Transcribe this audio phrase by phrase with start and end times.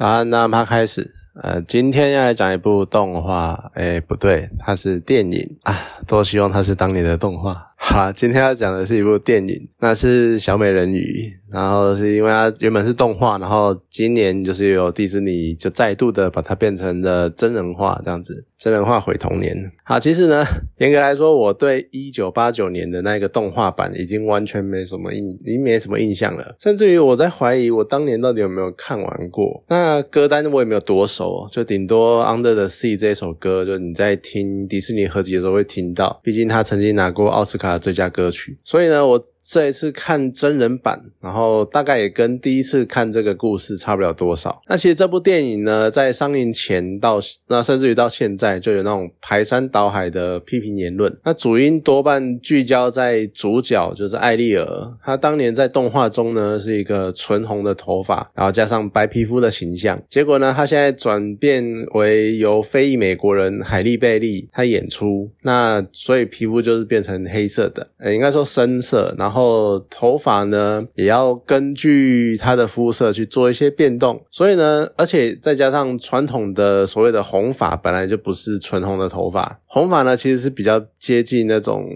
[0.00, 1.14] 好，那么开始。
[1.34, 5.78] 呃，今天要来讲一部动画，哎，不对，它是电影啊。
[6.06, 7.69] 多希望它是当年的动画。
[7.82, 11.32] 好，今天要讲的是一部电影，那是小美人鱼。
[11.50, 19.72] 然后是因为它原本是动画，然后今年就是有迪士尼就再度的把它变成了真人化，这样子，真人化毁童年。
[19.82, 20.46] 好，其实呢，
[20.78, 26.54] 严格来说，我对一九八九年的那个动画版已经完全没什么印，已经没什么印象了。
[26.60, 29.64] 甚至于我在怀疑，我当年到底有没有看完过？
[29.68, 38.58] 那歌单我也没有多熟，就顶多《Under the Sea》这首歌，就你在听迪士尼合集的时候会听到，毕竟他曾经拿过奥斯卡啊最佳歌曲。
[38.64, 41.50] 所以呢，我这一次看真人版，然后。
[41.72, 44.60] 大概也跟第一次看这个故事差不了多少。
[44.68, 47.18] 那其实这部电影呢，在上映前到
[47.48, 51.16] 那甚至于到现在，就有那种排山倒海的批评言论。
[51.24, 54.66] 那主因多半聚焦在主角，就是艾丽儿。
[55.02, 60.00] 她当年在动画中呢，是一个纯红的头发，然后加上白皮肤的形象。
[60.08, 69.14] 结果呢，她现在转变为由非裔美国人海莉贝利她演出，那所以皮肤就是变成黑色的，呃，应该说深色。
[69.18, 71.40] 然后后头发呢，也要。
[71.46, 81.88] 根据他的肤色去做一些变动，所以呢，而且再加上传统的所谓的红发本来就不是纯红的头发，红发呢其实是比较接近那种。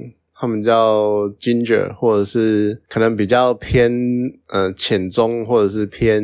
[0.45, 3.91] 他们叫 ginger，或者是可能比较偏
[4.49, 6.23] 呃浅棕，或者是偏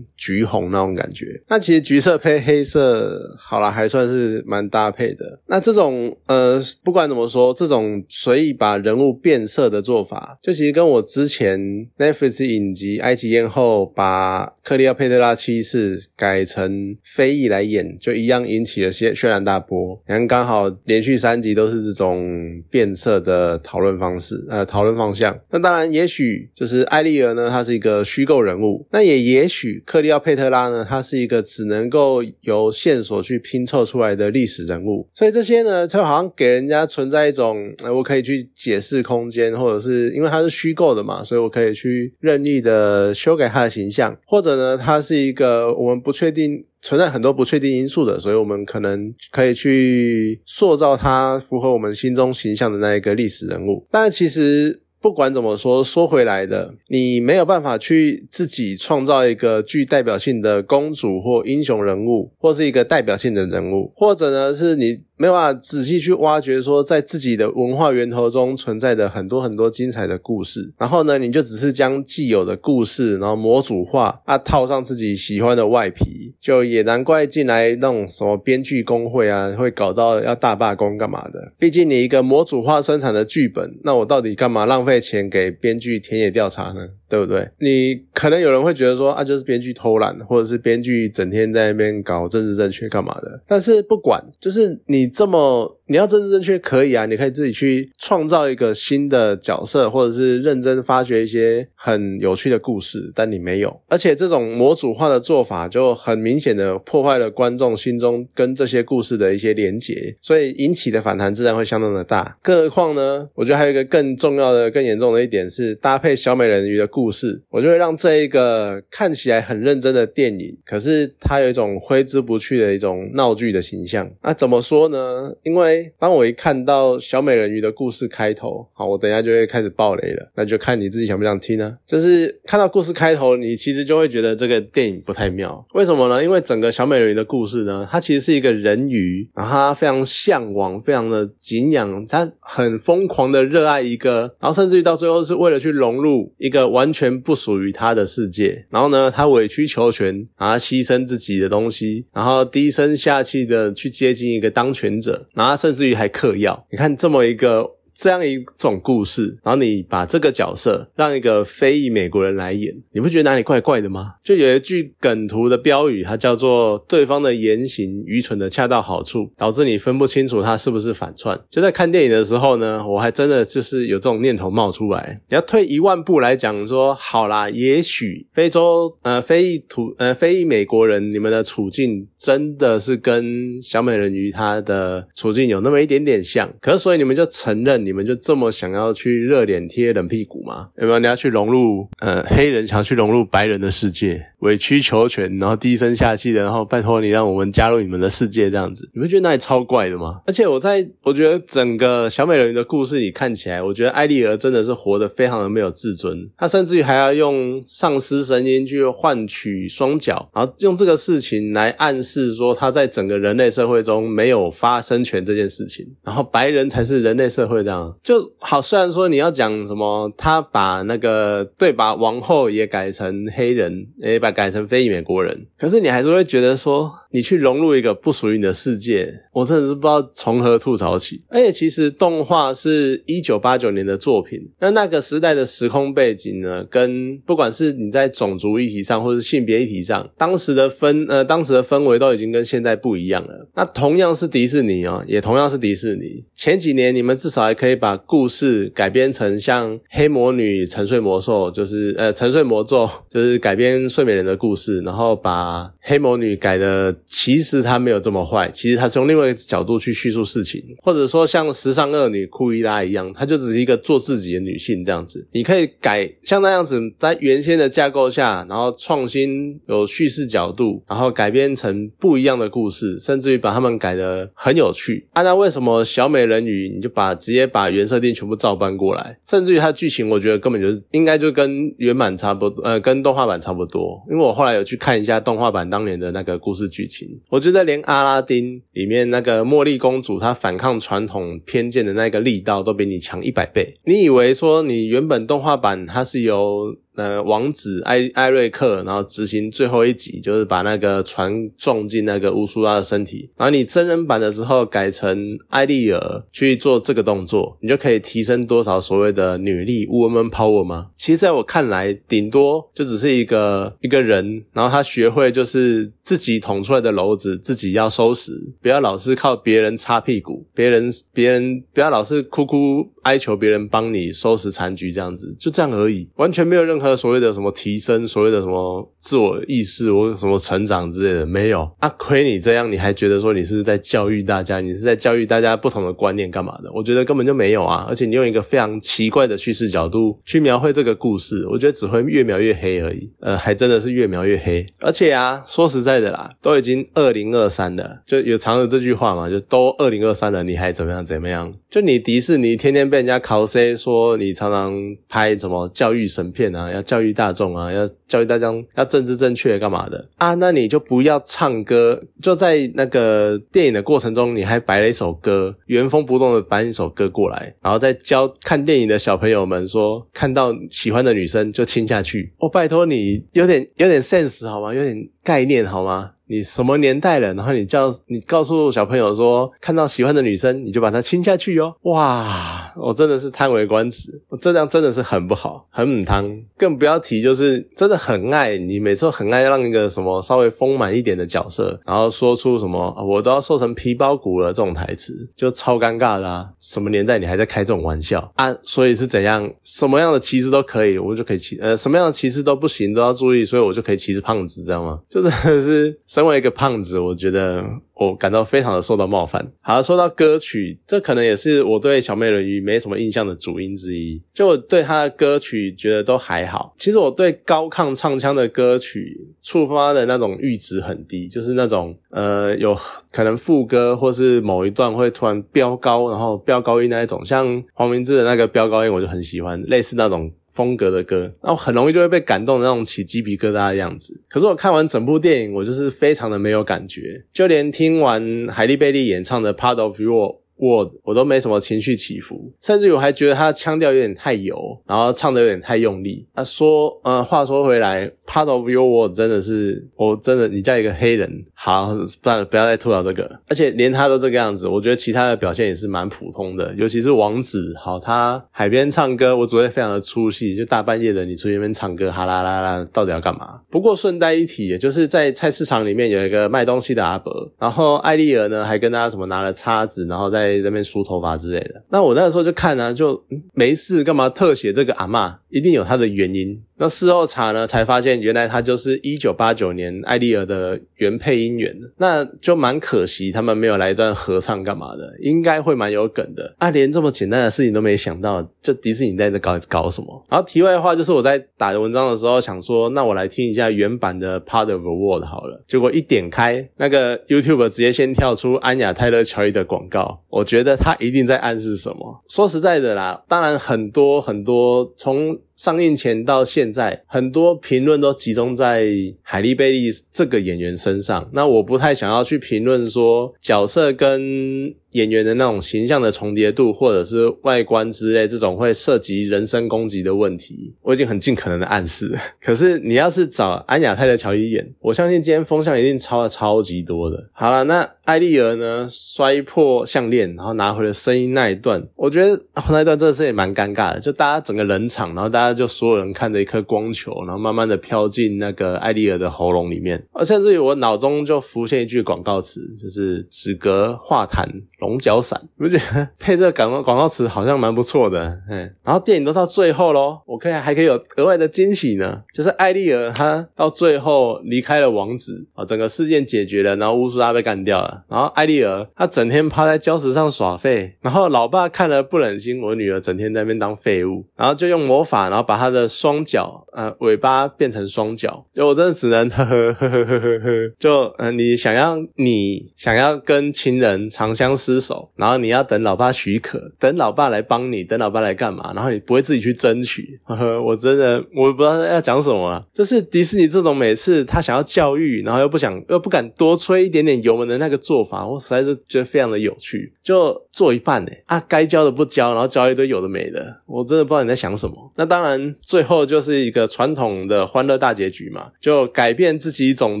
[0.16, 1.26] 橘红那种感觉。
[1.46, 5.38] 那其实橘色配黑色，好了，还算是蛮搭配的。
[5.46, 11.60] 那这种呃，不管怎么说，这种随意把人物变色的做法，就其实跟我之前
[11.96, 20.02] Netflix 影集《埃及艳后》把克利奥佩特拉七世改成非裔来演，就一样引起了些轩然大波。
[20.04, 23.56] 然后，刚好连续三集都是这种变色的。
[23.68, 25.38] 讨论方式，呃，讨论方向。
[25.50, 28.86] 那当然，也许就是艾丽儿呢，她是一个虚构人物。
[28.90, 35.06] 那也也许克利奥佩特拉呢，她是一个只能够由线索去拼凑出来的历史人物。
[35.12, 46.64] 所以这些呢，就好像给人家存在一种，我可以去解释空间，或者是因为它是虚构的嘛，所以我可以去任意的修改他的形象，或者呢，他是一个我们不确定。
[46.82, 53.86] 存在很多不确定因素的，所以我们可能可以去塑造他符合我们心中形象的那一个历史人物。
[53.90, 65.00] 但其实不管怎么说，说回来的，你没有办法去自己创造一个具代表性的公主或英雄人物，或是一个代表性的人物，或者呢是你。
[65.18, 81.52] 没有办法仔细去挖掘说，在自己的文化源头中存在的很多很多精彩的故事，然后呢，你就只是将既有的故事，然后模组化啊，套上自己喜欢的外皮，就也难怪进来那种什么编剧工会啊，会搞到要大罢工干嘛的？
[81.58, 86.88] 毕竟你一个模组化生产的剧本，那我到底干嘛浪费钱给编剧田野调查呢？
[87.08, 87.48] 对不对？
[87.58, 93.42] 你可能有人会觉得说啊，就是编剧偷懒，或者是编剧整天在那边搞政治正确干嘛的？
[93.46, 95.76] 但是不管，就是你这么。
[95.90, 103.80] 你要政治正确可以啊，你可以自己去创造一个新的角色，或者是认真发掘一些很有趣的故事，但你没有。
[103.88, 112.36] 而且这种模组化的做法就很明显的破坏了观众心中跟这些故事的一些连结，所以引起的反弹自然会相当的大。
[112.42, 124.10] 更何况呢，我觉得还有一个更重要的、更严重的一点是搭配小美人鱼的故事，我就会让这一个看起来很认真的电影，可是它有一种挥之不去的一种闹剧的形象。
[124.22, 124.97] 那怎么说呢？
[125.42, 131.76] 因为当我一看到小美人鱼的故事开头，好，我等一下就会开始爆雷了，那就看你自己想不想听呢？
[131.86, 135.66] 就是看到故事开头，你其实就会觉得这个电影不太妙。
[135.74, 136.22] 为什么呢？
[136.22, 157.77] 因为整个小美人鱼的故事呢，它其实是一个人鱼，然后他非常向往，非常的敬仰，他很疯狂的热爱一个，然后甚至于到最后是为了去融入一个完全不属于他的世界，然后呢，他委曲求全，然后牺牲自己的东西，然后低声下气的去接近一个当权者，然后甚至于还嗑药，你看这么一个。
[157.98, 164.14] 这样一种故事，然后你把这个角色让一个非裔美国人来演，你不觉得哪里怪怪的吗？
[164.24, 171.36] 就有一句梗图的标语，它叫做“对方的言行愚蠢的恰到好处，导致你分不清楚他是不是反串”。
[171.50, 175.20] 就在看电影的时候呢，我还真的就是有这种念头冒出来。
[175.28, 187.87] 你要退一万步来讲，说好啦，也许非洲呃非裔土呃非裔美国人，你们的处境真的是跟小美人鱼她的处境有那么一点点像，可是所以你们就承认。
[187.88, 190.68] 你们就这么想要去热脸贴冷屁股吗？
[190.76, 190.98] 有没有？
[190.98, 200.20] 你要去融入呃黑人，想要去融入白人的世界，委曲求全，然后低声下气的，然后拜托你让我们加入你们的世界，这样子，你不觉得那里超怪的吗？
[200.26, 218.60] 而且我在我觉得整个小美人鱼的故事里看起来，我觉得艾丽儿真的是活得非常的没有自尊，她甚至于还要用丧尸声音去换取双脚，然后用这个事情来暗示说她在整个人类社会中没有发声权这件事情，然后白人才是人类社会这样就好。
[218.60, 226.92] 虽然说你要讲什么，他把那个对把王后也改成黑人，也把改成非美国人，可是你还是会觉得说。
[227.10, 231.22] 你去融入一个不属于你的世界，我真的是不知道从何吐槽起。
[231.28, 243.48] 而且其实动画是一九八九年的作品，那那个时代的时空背景呢，跟不管是你在种族议题上，或是性别议题上，当时的氛呃当时的氛围都已经跟现在不一样了。
[243.54, 246.22] 那同样是迪士尼哦，也同样是迪士尼。
[246.34, 256.94] 前几年你们至少还可以把故事改编成像黑魔女沉睡魔兽，就是呃沉睡魔咒，就是改编睡美人的故事，然后把黑魔女改的。
[257.08, 265.26] 其实他没有这么坏，其实他从另外一个角度去叙述事情，或者说像时尚恶女库伊拉一样，她就只是一个做自己的女性这样子。
[265.32, 275.06] 你可以改像那样子，在原先的架构下，然后创新有叙事角度，然后改编成不一样的故事，甚至于把他们改得很有趣。
[275.14, 284.02] 啊，那为什么小美人鱼你就把直接把原设定全部照搬过来，甚至于它剧情，我觉得根本就是应该就跟原版差不多，呃，跟动画版差不多。
[284.10, 286.97] 因为我后来有去看一下动画版当年的那个故事剧情。
[287.28, 293.74] 我觉得连阿拉丁里面那个茉莉公主她反抗传统偏见的那个力道都比你强一百倍。
[293.84, 296.76] 你以为说你原本动画版它是由？
[296.98, 303.30] 呃，王子艾艾瑞克，然后执行最后一集，就是把那个船撞进那个乌苏拉的身体。
[303.36, 310.88] 然后你真人版的时候改成艾丽尔去做这个动作，你就可以提升多少所谓的女力 woman power 吗？
[310.96, 326.87] 其实在我看来，顶多就只是一个一个人，然后他学会就是自己捅出来的篓子，自己要收拾，不要老是靠别人擦屁股，别人别人不要老是哭哭哀求别人帮你收拾残局，这样子就这样而已，完全没有任何。
[326.96, 331.88] 所谓的什么提升，所谓的什么自我意识或什么成长之类的，没有啊！
[331.98, 336.70] 亏你这样，你还觉得说你是在教育大家，你是在教育大家不同的观念干嘛的？
[336.74, 337.86] 我觉得根本就没有啊！
[337.88, 343.10] 而且你用一个非常奇怪的叙事角度去描绘这个故事，我觉得只会越描越黑而已。
[343.20, 344.64] 呃，还真的是越描越黑。
[344.80, 351.52] 而且啊，说实在的啦，都已经二零二三了，就有常有这句话嘛，就都二零二三了，你还怎么样怎么样？
[351.70, 354.72] 就你迪士尼天天被人家 cos 说你常常
[355.08, 356.77] 拍什么教育神片啊？
[356.82, 360.34] 教育大众啊，要教育大家要政治正确干嘛的啊？
[360.34, 372.32] 那你就不要唱歌，就在那个电影的过程中，你还摆了一首歌，原封不动的搬一首歌过来，然后再教看电影的小朋友们说，看到喜欢的女生就亲下去。
[372.38, 374.74] 哦拜托你，有点有点 sense 好吗？
[374.74, 376.12] 有点概念好吗？
[376.28, 377.32] 你什么年代了？
[377.34, 381.74] 然后你叫你告诉小朋友说，看到喜欢的女生你就把她亲下去哟！
[381.82, 396.46] 哇，我真的是叹为观止，这样真的是很不好，很母汤，更不要提就是真的很爱你，每次很爱让一个什么稍微丰满一点的角色，然后说出什么我都要瘦成皮包骨了这种台词，就超尴尬的啊！
[396.58, 398.54] 什么年代你还在开这种玩笑啊？
[398.62, 399.50] 所以是怎样？
[399.64, 404.98] 什么样的歧视都可以，我就可以歧呃，什么样的歧视都不行，都要注意，所以我就可以歧视胖子，知道吗？
[405.08, 405.98] 就真的是。
[406.18, 409.52] 身为一个胖子，我觉得我感到非常的受到冒犯。
[409.60, 414.20] 好，说到歌曲，这可能也是我对小美人鱼没什么印象的主因之一。
[414.34, 416.74] 就我对她的歌曲觉得都还好。
[416.76, 422.76] 其实我对高亢唱腔的歌曲触发的那种阈值很低，就是那种呃有
[423.12, 430.28] 可能副歌或是某一段会突然飙高，然后飙高音那一种，像黄明志的那个飙高音，我就很喜欢，类似那种。
[430.50, 434.20] 风格的歌，然后很容易就会被感动的那种起鸡皮疙瘩的样子。
[434.28, 440.12] 可是我看完整部电影，我就是非常的没有感觉，就连听完海莉贝利演唱的《Part of You》。
[440.58, 446.26] 我我都没什么情绪起伏，甚至我还觉得他腔调有点太油，然后唱的有点太用力。
[446.34, 453.38] 他说，呃，话说回来，Part of Your World 真的是，我真的，你叫一个黑人，好，算了，不要再吐槽这个。
[453.48, 463.60] 而且连他都这个样子，我觉得其他的表现也是蛮普通的，尤其是王子，好，他海边唱歌，我只会非常的出戏，就大半夜的你出去那边唱歌，哈啦啦啦，到底要干嘛？
[463.70, 470.47] 不过顺带一提，也就是在菜市场里面有一个卖东西的阿伯，然后艾丽儿呢还跟他什么拿了叉子，然后在。
[470.56, 476.62] 在那边梳头发之类的，那我那时候就看啊，就没事干嘛特写这个阿妈，一定有它的原因。
[476.78, 486.54] 那事后查呢，才发现原来他就是一九八九年艾丽儿的原配音员，那就蛮可惜，他们没有来一段合唱干嘛的，应该会蛮有梗的。
[486.58, 490.24] 啊，连这么简单的事情都没想到，就迪士尼在这搞搞什么？
[490.30, 495.62] 然后题外话就是我在打文章的时候想说，那我来听一下原版的 Part of the World 好了。
[495.66, 502.22] 结果一点开那个 YouTube，直接先跳出安雅泰勒乔伊的广告，我觉得他一定在暗示什么。
[502.28, 505.36] 说实在的啦，当然很多很多从。
[505.58, 508.86] 上映前到现在，很多评论都集中在
[509.22, 511.28] 海莉贝利这个演员身上。
[511.32, 520.72] 那我不太想要去评论说角色跟演员的那种形象的重叠度，或者是外观之类这种会涉及人身攻击的问题。
[520.80, 522.16] 我已经很尽可能的暗示。
[522.40, 527.28] 可是你要是找安雅泰的乔伊演，我相信今天风向一定超的超级多的。
[527.32, 535.47] 好了，那艾丽儿呢摔破项链，然后拿回了声音那一段，我觉得那一段真的是也蛮尴尬的，就大家整个冷场，然后大家。
[535.52, 544.46] 就所有人看着一颗光球，然后慢慢的飘进那个艾丽尔的喉咙里面，而甚至于我脑中就浮现一句广告词，就是“止嗝化痰
[544.80, 548.40] 龙角散”，我觉得配这个广告广告词好像蛮不错的。
[548.48, 578.72] 嗯，然后电影都到最后喽，我可以还可以有额外的惊喜呢，就是艾丽尔她到最后离开了王子啊，整个事件解决了，然后乌苏拉被干掉了，然后艾丽尔她整天趴在礁石上耍废，然后老爸看了不忍心，我女儿整天在那边当废物，然后就用魔法，然后然后把他的双脚，呃，尾巴变成双脚，就我真的只能呵呵呵呵呵呵呵，就呃，你想要你想要跟情人长相厮守，然后你要等老爸许可，等老爸来帮你，等老爸来干嘛？
[578.74, 582.60] 然后你不会自己去争取，呵呵，我真的我不知道要讲什么了。
[582.72, 589.92] 就是迪士尼这种每次他想要教育，然后又不想又不敢多吹一点点油门的那个做法，我实在是觉得非常的有趣。
[590.02, 594.74] 就做一半呢，啊，该教的不教，然后教一堆有的没的，我真的不知道你在想什么。
[594.96, 595.27] 那当然。
[595.60, 600.00] 最后就是一个传统的欢乐大结局嘛，就改变自己种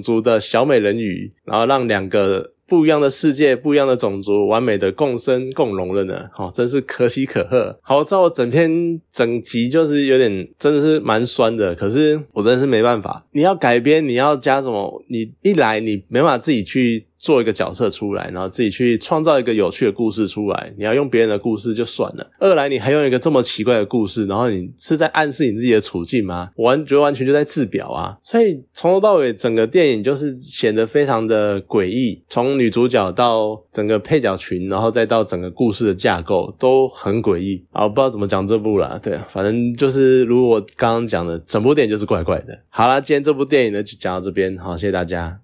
[0.00, 6.28] 族的小美人鱼，然后让两个不一样的世界、不一样的种族完美的共生共荣了呢。
[6.32, 7.78] 好，真是可喜可贺。
[7.82, 13.24] 好，在我整篇整集就是有点真的是蛮酸的，可是我真的是没办法。
[13.32, 15.02] 你要改编，你要加什么？
[15.08, 17.06] 你一来你没办法自己去。
[17.18, 20.72] 做一个角色出来，然后自己去创造一个有趣的故事出来。
[20.78, 26.50] 你要用别人的故事就算了，二来你还用一个这么奇怪的故事，然后你是在暗示你自己的处境吗？
[26.56, 28.16] 完觉得完全就在自表啊！
[28.22, 37.82] 所以从头到尾整个电影就是显得非常的诡异，从女主角到整个配角群，然后再到整个故事的架构都很诡异啊！
[37.82, 42.58] 我不知道怎么讲这部啦，对，反正就是如我刚刚讲的，整部电影就是怪怪的。
[42.68, 45.36] 好啦，今天这部电影呢就讲到这边，好，谢谢大家。